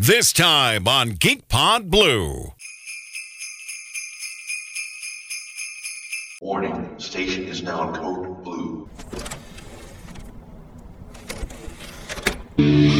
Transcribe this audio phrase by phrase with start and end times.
[0.00, 2.52] This time on Geek Pod Blue.
[6.40, 8.88] Warning, station is now code blue.
[12.56, 12.98] Blue.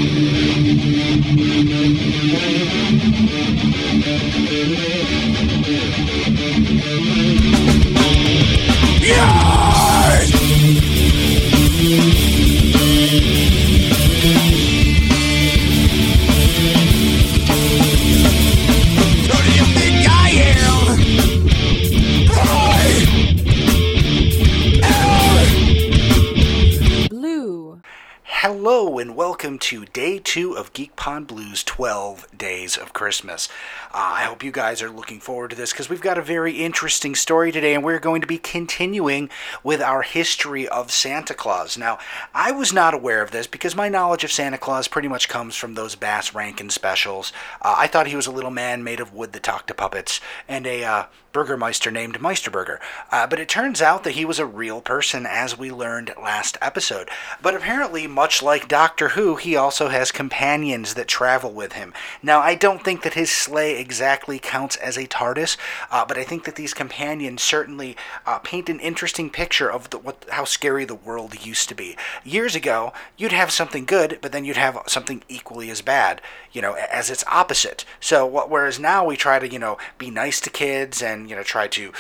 [29.39, 33.49] Welcome to day two of Geek Pod Blues 12 Days of Christmas.
[33.91, 36.53] Uh, I hope you guys are looking forward to this because we've got a very
[36.59, 39.31] interesting story today and we're going to be continuing
[39.65, 41.79] with our history of Santa Claus.
[41.79, 41.99] Now,
[42.35, 45.57] I was not aware of this because my knowledge of Santa Claus pretty much comes
[45.57, 47.33] from those Bass Rankin specials.
[47.63, 50.21] Uh, I thought he was a little man made of wood that talked to puppets
[50.47, 52.79] and a uh, Burgermeister named Meisterburger.
[53.11, 56.57] Uh, but it turns out that he was a real person, as we learned last
[56.61, 57.09] episode.
[57.43, 61.93] But apparently, much like Doctor Who, he also has companions that travel with him.
[62.23, 65.57] Now, I don't think that his sleigh exactly counts as a TARDIS,
[65.91, 69.99] uh, but I think that these companions certainly uh, paint an interesting picture of the,
[69.99, 71.97] what how scary the world used to be.
[72.25, 76.21] Years ago, you'd have something good, but then you'd have something equally as bad,
[76.53, 77.85] you know, as its opposite.
[78.01, 81.37] So, what, whereas now we try to, you know, be nice to kids and, you
[81.37, 81.93] know, try to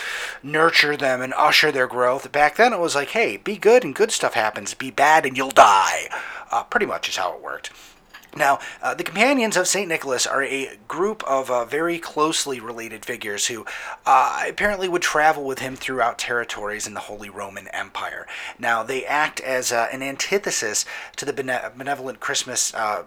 [0.42, 2.30] nurture them and usher their growth.
[2.32, 4.74] Back then, it was like, hey, be good and good stuff happens.
[4.74, 6.08] Be bad and you'll die.
[6.50, 7.70] Uh, pretty much is how it worked.
[8.38, 9.88] Now, uh, the companions of St.
[9.88, 13.66] Nicholas are a group of uh, very closely related figures who
[14.06, 18.26] uh, apparently would travel with him throughout territories in the Holy Roman Empire.
[18.58, 22.72] Now, they act as uh, an antithesis to the bene- benevolent Christmas.
[22.72, 23.04] Uh,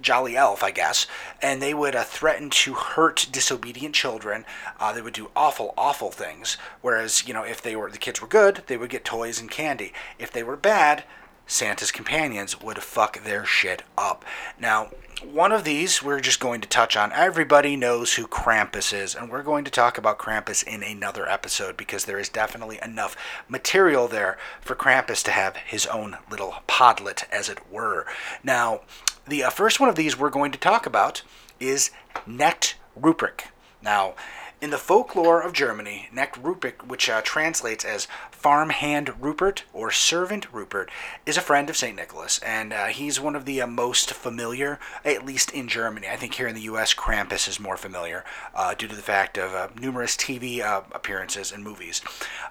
[0.00, 1.06] Jolly Elf, I guess,
[1.40, 4.44] and they would uh, threaten to hurt disobedient children.
[4.78, 6.58] Uh, they would do awful, awful things.
[6.82, 9.50] Whereas, you know, if they were the kids were good, they would get toys and
[9.50, 9.92] candy.
[10.18, 11.04] If they were bad,
[11.46, 14.24] Santa's companions would fuck their shit up.
[14.58, 14.90] Now,
[15.22, 17.12] one of these we're just going to touch on.
[17.12, 21.76] Everybody knows who Krampus is, and we're going to talk about Krampus in another episode
[21.76, 23.16] because there is definitely enough
[23.48, 28.06] material there for Krampus to have his own little podlet, as it were.
[28.42, 28.80] Now,
[29.26, 31.22] the uh, first one of these we're going to talk about
[31.60, 31.90] is
[32.26, 33.46] Knecht Ruprecht.
[33.82, 34.14] Now,
[34.60, 40.46] in the folklore of Germany, Knecht Ruprecht, which uh, translates as farmhand Rupert or servant
[40.52, 40.90] Rupert,
[41.26, 41.96] is a friend of St.
[41.96, 46.08] Nicholas, and uh, he's one of the uh, most familiar, at least in Germany.
[46.08, 49.36] I think here in the U.S., Krampus is more familiar uh, due to the fact
[49.36, 52.00] of uh, numerous TV uh, appearances and movies.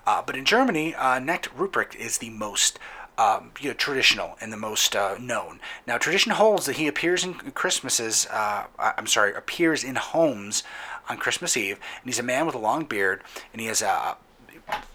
[0.05, 2.79] But in Germany, Knecht Ruprecht is the most
[3.17, 5.59] um, you know, traditional and the most uh, known.
[5.85, 8.27] Now, tradition holds that he appears in Christmases.
[8.27, 10.63] Uh, I'm sorry, appears in homes
[11.09, 14.17] on Christmas Eve, and he's a man with a long beard, and he has a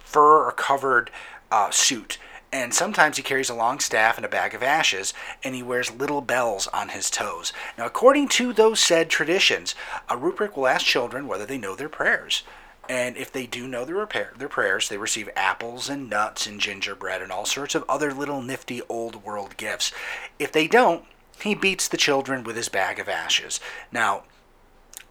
[0.00, 1.10] fur or covered
[1.50, 2.18] uh, suit.
[2.50, 5.12] And sometimes he carries a long staff and a bag of ashes,
[5.44, 7.52] and he wears little bells on his toes.
[7.76, 9.74] Now, according to those said traditions,
[10.08, 12.42] a Rupert will ask children whether they know their prayers.
[12.88, 16.58] And if they do know their, repair, their prayers, they receive apples and nuts and
[16.60, 19.92] gingerbread and all sorts of other little nifty old world gifts.
[20.38, 21.04] If they don't,
[21.42, 23.60] he beats the children with his bag of ashes.
[23.92, 24.24] Now,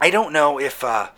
[0.02, 1.10] I don't know if uh,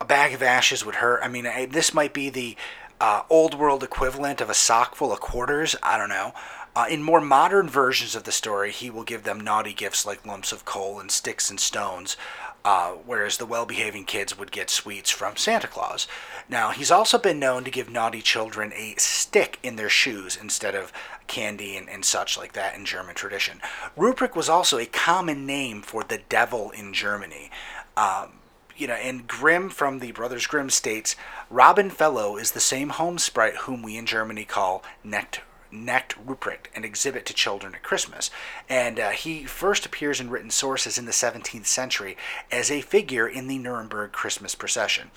[0.00, 1.20] a bag of ashes would hurt.
[1.22, 2.56] I mean, I, this might be the
[3.00, 5.76] uh, old world equivalent of a sock full of quarters.
[5.82, 6.34] I don't know.
[6.76, 10.26] Uh, in more modern versions of the story, he will give them naughty gifts like
[10.26, 12.16] lumps of coal and sticks and stones,
[12.64, 16.06] uh, whereas the well behaving kids would get sweets from Santa Claus.
[16.48, 20.74] Now, he's also been known to give naughty children a stick in their shoes instead
[20.74, 20.92] of
[21.26, 23.60] candy and, and such like that in German tradition.
[23.96, 27.50] Ruprecht was also a common name for the devil in Germany.
[27.96, 28.32] Um,
[28.76, 31.16] you know, and Grimm from the Brothers Grimm states
[31.50, 35.40] Robin Fellow is the same home sprite whom we in Germany call Knecht
[35.72, 38.30] Knecht Ruprecht, an exhibit to children at Christmas.
[38.68, 42.16] And uh, he first appears in written sources in the 17th century
[42.50, 45.10] as a figure in the Nuremberg Christmas procession.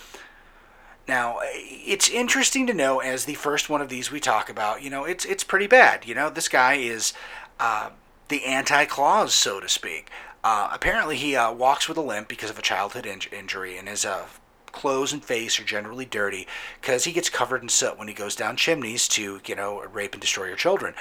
[1.07, 4.89] Now, it's interesting to know as the first one of these we talk about, you
[4.89, 6.05] know, it's it's pretty bad.
[6.05, 7.13] You know, this guy is
[7.59, 7.89] uh,
[8.27, 10.09] the anti-Claus, so to speak.
[10.43, 13.87] Uh, apparently, he uh, walks with a limp because of a childhood in- injury, and
[13.87, 14.25] his uh,
[14.71, 16.47] clothes and face are generally dirty
[16.79, 20.13] because he gets covered in soot when he goes down chimneys to, you know, rape
[20.13, 20.93] and destroy your children.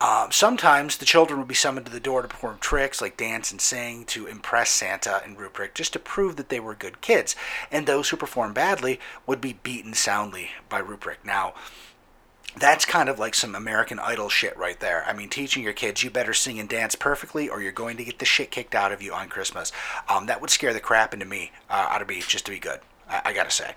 [0.00, 3.50] Um, sometimes the children would be summoned to the door to perform tricks like dance
[3.50, 7.34] and sing to impress Santa and Ruprecht just to prove that they were good kids.
[7.72, 11.24] And those who performed badly would be beaten soundly by Ruprecht.
[11.24, 11.54] Now,
[12.56, 15.04] that's kind of like some American Idol shit right there.
[15.06, 18.04] I mean, teaching your kids you better sing and dance perfectly, or you're going to
[18.04, 19.72] get the shit kicked out of you on Christmas.
[20.08, 22.58] Um, that would scare the crap into me, uh, out of me, just to be
[22.58, 22.80] good.
[23.08, 23.74] I, I gotta say.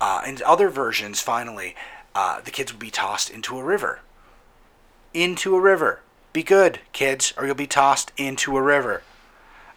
[0.00, 1.74] Uh, in other versions, finally,
[2.14, 4.00] uh, the kids would be tossed into a river.
[5.12, 6.00] Into a river.
[6.32, 9.02] Be good, kids, or you'll be tossed into a river.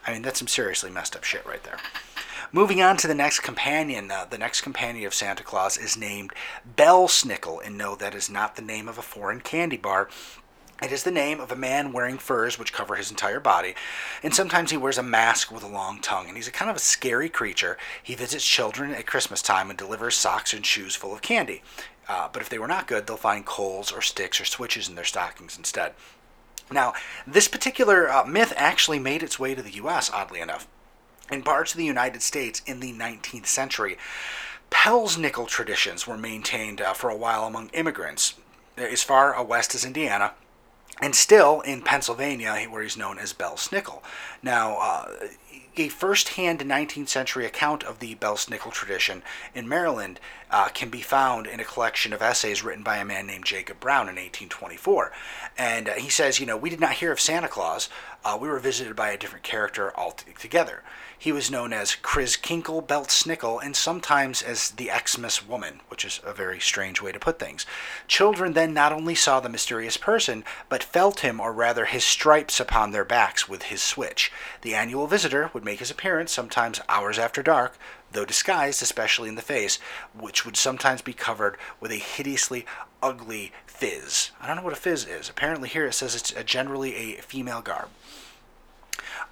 [0.05, 1.77] I mean, that's some seriously messed up shit right there.
[2.51, 4.09] Moving on to the next companion.
[4.09, 6.31] Uh, the next companion of Santa Claus is named
[6.77, 10.09] Belsnickel, and no, that is not the name of a foreign candy bar.
[10.81, 13.73] It is the name of a man wearing furs which cover his entire body,
[14.21, 16.77] and sometimes he wears a mask with a long tongue, and he's a kind of
[16.77, 17.79] a scary creature.
[18.03, 21.63] He visits children at Christmas time and delivers socks and shoes full of candy.
[22.07, 24.93] Uh, but if they were not good, they'll find coals or sticks or switches in
[24.93, 25.93] their stockings instead.
[26.71, 26.93] Now,
[27.25, 30.67] this particular uh, myth actually made its way to the U.S., oddly enough.
[31.31, 33.97] In parts of the United States in the 19th century,
[34.69, 38.35] Pelsnickel traditions were maintained uh, for a while among immigrants
[38.77, 40.33] as far west as Indiana
[41.01, 44.01] and still in Pennsylvania, where he's known as Belsnickel.
[44.41, 45.27] Now, uh,
[45.77, 49.21] a first-hand 19th century account of the Belsnickel tradition
[49.53, 53.27] in Maryland uh, can be found in a collection of essays written by a man
[53.27, 55.11] named Jacob Brown in 1824.
[55.57, 57.89] And uh, he says, you know, we did not hear of Santa Claus.
[58.23, 60.83] Uh, we were visited by a different character altogether.
[61.19, 66.05] He was known as Chris Kinkle Belt Snickle and sometimes as the Xmas Woman, which
[66.05, 67.65] is a very strange way to put things.
[68.07, 72.59] Children then not only saw the mysterious person, but felt him, or rather his stripes
[72.59, 74.31] upon their backs with his switch.
[74.61, 77.79] The annual visitor would make his appearance sometimes hours after dark,
[78.11, 79.79] though disguised, especially in the face,
[80.17, 82.65] which would sometimes be covered with a hideously
[83.01, 84.31] ugly phiz.
[84.41, 85.29] I don't know what a phiz is.
[85.29, 87.89] Apparently, here it says it's a generally a female garb.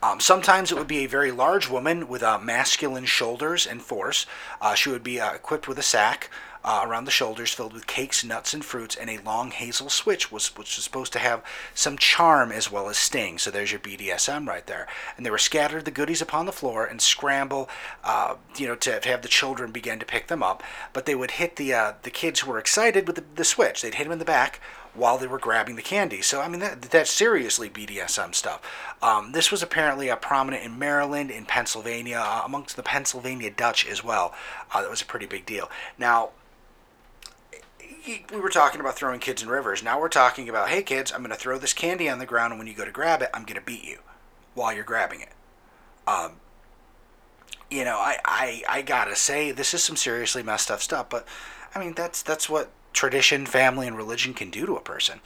[0.03, 4.25] Um, sometimes it would be a very large woman with uh, masculine shoulders and force.
[4.61, 6.29] Uh, she would be uh, equipped with a sack
[6.65, 10.31] uh, around the shoulders filled with cakes, nuts, and fruits, and a long hazel switch,
[10.31, 11.43] was, which was supposed to have
[11.75, 13.37] some charm as well as sting.
[13.37, 14.87] So there's your BDSM right there.
[15.15, 17.69] And they were scattered the goodies upon the floor and scramble,
[18.03, 20.63] uh, you know, to, to, have the children begin to pick them up.
[20.91, 23.83] But they would hit the uh, the kids who were excited with the, the switch.
[23.83, 24.59] They'd hit them in the back
[24.95, 26.21] while they were grabbing the candy.
[26.21, 28.61] So, I mean, that, that's seriously BDSM stuff.
[29.03, 33.85] Um, this was apparently uh, prominent in Maryland, in Pennsylvania, uh, amongst the Pennsylvania Dutch
[33.85, 34.33] as well.
[34.73, 35.69] Uh, that was a pretty big deal.
[35.99, 36.29] Now,
[38.31, 39.83] we were talking about throwing kids in rivers.
[39.83, 42.51] Now we're talking about, hey, kids, I'm going to throw this candy on the ground,
[42.53, 43.99] and when you go to grab it, I'm going to beat you
[44.53, 45.33] while you're grabbing it.
[46.07, 46.33] Um,
[47.69, 51.27] you know, I, I, I gotta say, this is some seriously messed up stuff, but
[51.73, 55.19] I mean, that's that's what tradition, family, and religion can do to a person.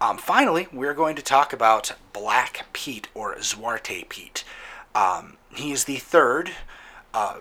[0.00, 4.44] Um, finally, we're going to talk about Black Pete or Zwarte Pete.
[4.94, 6.52] Um, he is the third
[7.12, 7.38] uh,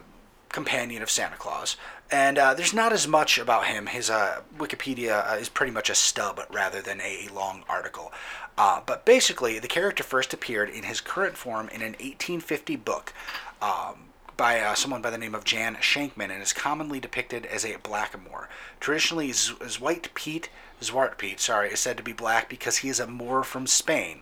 [0.51, 1.77] companion of Santa Claus,
[2.11, 3.87] and uh, there's not as much about him.
[3.87, 8.11] His uh, Wikipedia uh, is pretty much a stub rather than a long article.
[8.57, 13.13] Uh, but basically, the character first appeared in his current form in an 1850 book.
[13.61, 14.09] Um,
[14.39, 17.73] by uh, someone by the name of Jan Schenkman and is commonly depicted as a
[17.73, 18.47] blackamoor.
[18.79, 20.49] Traditionally, Zwarte Pete,
[20.81, 24.21] Zwart Pete, sorry, is said to be black because he is a Moor from Spain.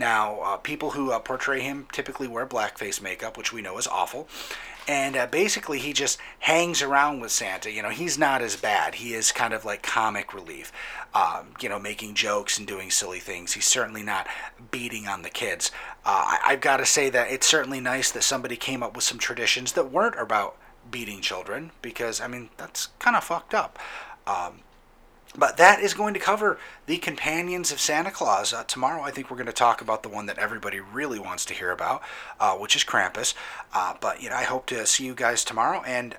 [0.00, 3.86] Now, uh, people who uh, portray him typically wear blackface makeup, which we know is
[3.86, 4.26] awful.
[4.88, 7.70] And uh, basically, he just hangs around with Santa.
[7.70, 8.94] You know, he's not as bad.
[8.94, 10.72] He is kind of like comic relief,
[11.14, 13.52] um, you know, making jokes and doing silly things.
[13.52, 14.26] He's certainly not
[14.70, 15.70] beating on the kids.
[16.06, 19.04] Uh, I- have got to say that it's certainly nice that somebody came up with
[19.04, 20.56] some traditions that weren't about
[20.90, 23.78] beating children, because, I mean, that's kind of fucked up.
[24.26, 24.60] Um,
[25.36, 28.52] but that is going to cover the companions of Santa Claus.
[28.52, 31.44] Uh, tomorrow, I think we're going to talk about the one that everybody really wants
[31.46, 32.02] to hear about,
[32.40, 33.34] uh, which is Krampus.
[33.72, 35.82] Uh, but you know, I hope to see you guys tomorrow.
[35.86, 36.16] And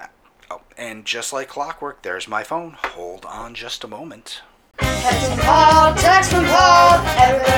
[0.50, 2.78] oh, and just like clockwork, there's my phone.
[2.86, 4.42] Hold on just a moment.
[4.78, 7.51] Text from Paul, text from Paul, everybody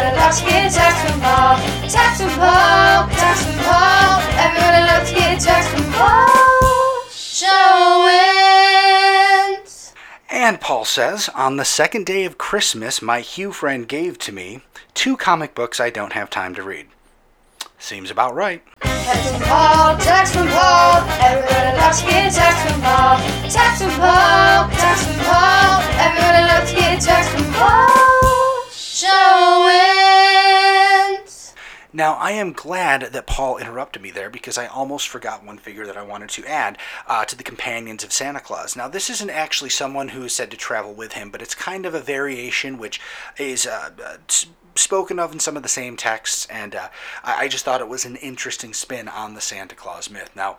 [10.54, 14.62] And Paul says, on the second day of Christmas, my Hugh friend gave to me
[14.94, 16.86] two comic books I don't have time to read.
[17.80, 18.62] Seems about right.
[18.82, 23.18] Text from Paul, text from Paul, everybody loves to get text from Paul.
[23.50, 28.70] Text from Paul, text from Paul, everybody loves to get text from Paul.
[28.70, 30.43] Show wins.
[31.96, 35.86] Now, I am glad that Paul interrupted me there because I almost forgot one figure
[35.86, 38.76] that I wanted to add uh, to the companions of Santa Claus.
[38.76, 41.86] Now, this isn't actually someone who is said to travel with him, but it's kind
[41.86, 43.00] of a variation which
[43.38, 44.18] is uh, uh,
[44.76, 46.90] spoken of in some of the same texts, and uh,
[47.24, 50.32] I-, I just thought it was an interesting spin on the Santa Claus myth.
[50.36, 50.58] Now,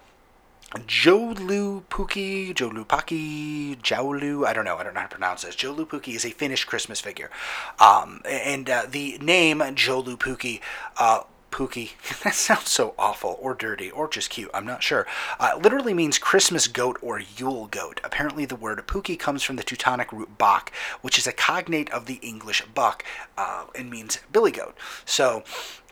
[0.74, 5.56] Joulupukki, Joulupaki, Joulu, I don't know, I don't know how to pronounce this.
[5.56, 7.30] Joulupukki is a Finnish Christmas figure.
[7.78, 10.60] Um, and uh, the name Joulupukki,
[10.98, 11.20] uh,
[11.54, 11.90] Pookie,
[12.24, 15.06] that sounds so awful or dirty or just cute, I'm not sure.
[15.38, 18.00] Uh, literally means Christmas goat or Yule goat.
[18.02, 22.06] Apparently, the word Pookie comes from the Teutonic root bok, which is a cognate of
[22.06, 23.04] the English buck
[23.38, 24.74] uh, and means billy goat.
[25.04, 25.44] So,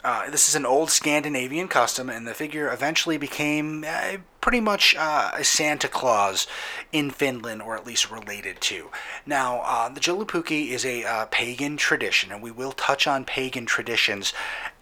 [0.03, 4.95] uh, this is an old Scandinavian custom, and the figure eventually became uh, pretty much
[4.99, 6.47] uh, a Santa Claus
[6.93, 8.91] in Finland, or at least related to.
[9.25, 13.65] Now, uh, the Joulupukki is a uh, pagan tradition, and we will touch on pagan
[13.65, 14.35] traditions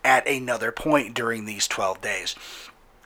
[0.03, 2.35] at another point during these 12 days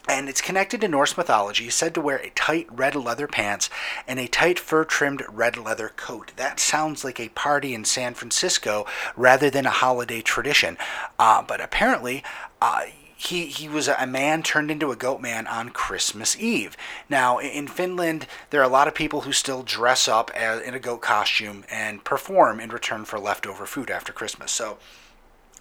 [0.08, 3.70] and it's connected to Norse mythology, said to wear a tight red leather pants
[4.06, 6.32] and a tight fur trimmed red leather coat.
[6.36, 10.76] That sounds like a party in San Francisco rather than a holiday tradition.
[11.18, 12.22] Uh, but apparently,
[12.60, 12.82] uh,
[13.16, 16.76] he, he was a man turned into a goat man on Christmas Eve.
[17.08, 20.74] Now, in Finland, there are a lot of people who still dress up as, in
[20.74, 24.52] a goat costume and perform in return for leftover food after Christmas.
[24.52, 24.78] So,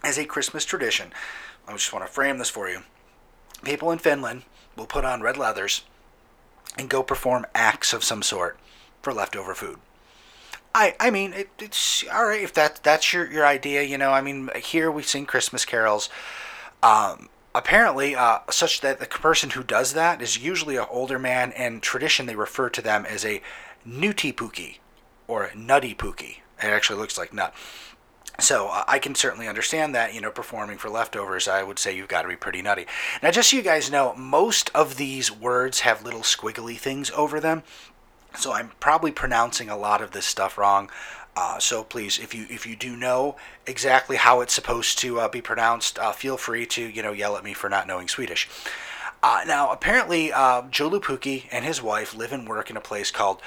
[0.02, 1.12] as a Christmas tradition,
[1.66, 2.80] I just want to frame this for you
[3.64, 4.42] people in Finland
[4.76, 5.82] will put on red leathers
[6.78, 8.58] and go perform acts of some sort
[9.02, 9.78] for leftover food.
[10.74, 13.82] I, I mean, it, it's all right if that that's your, your idea.
[13.82, 16.08] You know, I mean, here we sing Christmas carols.
[16.82, 21.52] Um, apparently, uh, such that the person who does that is usually an older man,
[21.52, 23.42] and tradition they refer to them as a
[23.84, 24.78] nutty pookie
[25.28, 26.38] or nutty pookie.
[26.58, 27.54] It actually looks like nut.
[28.40, 31.96] So uh, I can certainly understand that, you know, performing for leftovers, I would say
[31.96, 32.86] you've got to be pretty nutty.
[33.22, 37.38] Now, just so you guys know, most of these words have little squiggly things over
[37.38, 37.62] them.
[38.36, 40.90] So I'm probably pronouncing a lot of this stuff wrong.
[41.36, 43.36] Uh, so please, if you if you do know
[43.66, 47.36] exactly how it's supposed to uh, be pronounced, uh, feel free to you know yell
[47.36, 48.48] at me for not knowing Swedish.
[49.22, 53.40] Uh, now, apparently, uh, Joulupukki and his wife live and work in a place called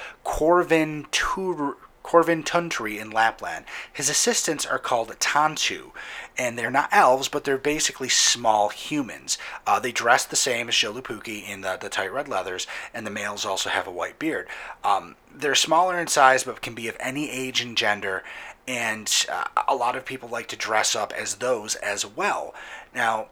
[2.02, 3.64] Corvin Korvatunturi in Lapland.
[3.92, 5.92] His assistants are called Tantu,
[6.36, 9.38] and they're not elves, but they're basically small humans.
[9.66, 13.10] Uh, they dress the same as Joulupukki in the, the tight red leathers, and the
[13.10, 14.48] males also have a white beard.
[14.84, 18.22] Um, they're smaller in size, but can be of any age and gender,
[18.66, 22.54] and uh, a lot of people like to dress up as those as well.
[22.94, 23.28] Now,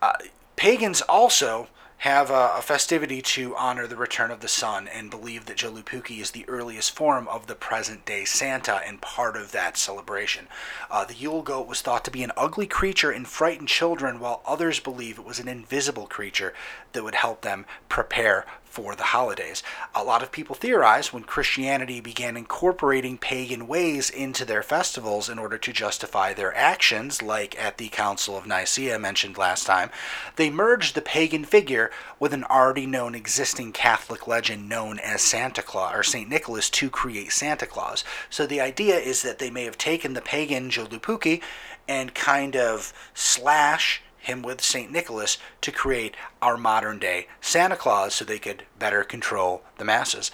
[0.00, 0.12] uh,
[0.56, 5.46] pagans also have a, a, festivity to honor the return of the sun and believe
[5.46, 9.76] that Joulupukki is the earliest form of the present day Santa and part of that
[9.76, 10.48] celebration.
[10.90, 14.42] Uh, the Yule goat was thought to be an ugly creature and frighten children, while
[14.44, 16.52] others believe it was an invisible creature
[16.92, 19.62] that would help them prepare for the holidays.
[19.94, 25.38] A lot of people theorize when Christianity began incorporating pagan ways into their festivals in
[25.38, 29.90] order to justify their actions, like at the Council of Nicaea mentioned last time,
[30.34, 35.62] they merged the pagan figure with an already known existing Catholic legend known as Santa
[35.62, 36.28] Claus or St.
[36.28, 38.02] Nicholas to create Santa Claus.
[38.28, 41.40] So the idea is that they may have taken the pagan Joulupukki
[41.86, 44.90] and kind of slash him with St.
[44.90, 50.30] Nicholas to create our modern day Santa Claus so they could better control the masses.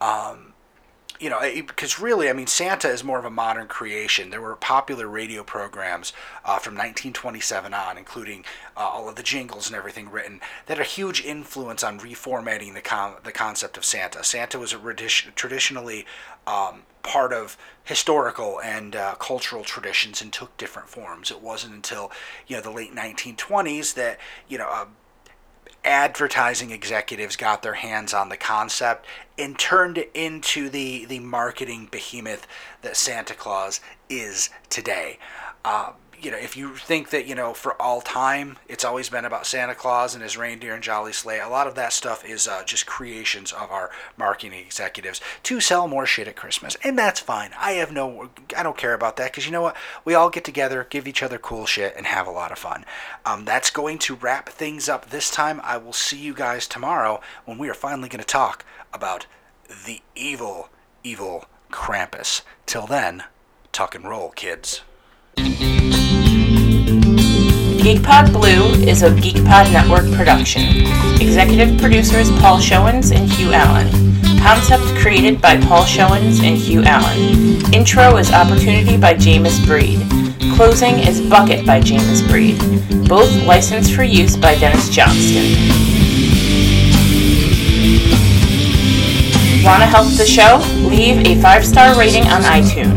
[0.00, 0.54] Um,
[1.20, 4.30] you know, because really, I mean, Santa is more of a modern creation.
[4.30, 6.12] There were popular radio programs
[6.44, 8.44] uh, from 1927 on, including
[8.76, 12.74] uh, all of the jingles and everything written, that had a huge influence on reformatting
[12.74, 14.24] the con- the concept of Santa.
[14.24, 16.04] Santa was a radi- traditionally
[16.46, 21.30] um, part of historical and uh, cultural traditions and took different forms.
[21.30, 22.10] It wasn't until
[22.48, 24.18] you know the late 1920s that
[24.48, 24.86] you know uh,
[25.84, 29.06] advertising executives got their hands on the concept
[29.38, 32.46] and turned it into the the marketing behemoth
[32.82, 35.18] that Santa Claus is today.
[35.64, 35.92] Uh,
[36.24, 39.46] you know, if you think that, you know, for all time, it's always been about
[39.46, 42.64] Santa Claus and his reindeer and jolly sleigh, a lot of that stuff is uh,
[42.64, 46.76] just creations of our marketing executives to sell more shit at Christmas.
[46.82, 47.50] And that's fine.
[47.58, 49.76] I have no, I don't care about that because you know what?
[50.04, 52.84] We all get together, give each other cool shit, and have a lot of fun.
[53.26, 55.60] Um, that's going to wrap things up this time.
[55.62, 59.26] I will see you guys tomorrow when we are finally going to talk about
[59.86, 60.70] the evil,
[61.02, 62.42] evil Krampus.
[62.66, 63.24] Till then,
[63.72, 64.82] tuck and roll, kids.
[67.84, 70.62] GeekPod Blue is a GeekPod Network production.
[71.20, 73.90] Executive producers Paul Showens and Hugh Allen.
[74.40, 77.74] Concept created by Paul Showens and Hugh Allen.
[77.74, 80.00] Intro is Opportunity by Jameis Breed.
[80.56, 82.56] Closing is Bucket by Jameis Breed.
[83.06, 85.44] Both licensed for use by Dennis Johnston.
[89.62, 90.56] Want to help the show?
[90.88, 92.93] Leave a five star rating on iTunes.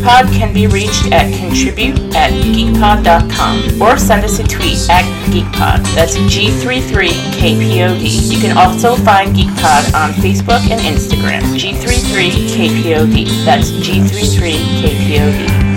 [0.00, 5.04] Geek GeekPod can be reached at contribute at geekpod.com or send us a tweet at
[5.26, 5.84] GeekPod.
[5.94, 8.32] That's G33KPOD.
[8.32, 11.42] You can also find GeekPod on Facebook and Instagram.
[11.54, 13.44] G33KPOD.
[13.44, 15.69] That's G33KPOD.